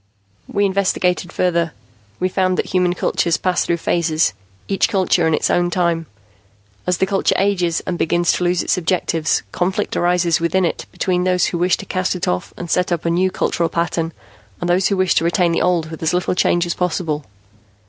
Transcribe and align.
"We 0.47 0.65
investigated 0.65 1.31
further. 1.31 1.73
We 2.19 2.27
found 2.27 2.57
that 2.57 2.65
human 2.65 2.95
cultures 2.95 3.37
pass 3.37 3.63
through 3.63 3.77
phases, 3.77 4.33
each 4.67 4.89
culture 4.89 5.27
in 5.27 5.35
its 5.35 5.51
own 5.51 5.69
time. 5.69 6.07
As 6.87 6.97
the 6.97 7.05
culture 7.05 7.35
ages 7.37 7.81
and 7.85 7.99
begins 7.99 8.31
to 8.31 8.43
lose 8.43 8.63
its 8.63 8.79
objectives, 8.79 9.43
conflict 9.51 9.95
arises 9.95 10.39
within 10.39 10.65
it 10.65 10.87
between 10.91 11.23
those 11.23 11.45
who 11.45 11.59
wish 11.59 11.77
to 11.77 11.85
cast 11.85 12.15
it 12.15 12.27
off 12.27 12.51
and 12.57 12.67
set 12.67 12.91
up 12.91 13.05
a 13.05 13.11
new 13.11 13.29
culture 13.29 13.69
pattern, 13.69 14.11
and 14.59 14.67
those 14.67 14.87
who 14.87 14.97
wish 14.97 15.13
to 15.13 15.23
retain 15.23 15.51
the 15.51 15.61
old 15.61 15.91
with 15.91 16.01
as 16.01 16.15
little 16.15 16.33
change 16.33 16.65
as 16.65 16.73
possible. 16.73 17.23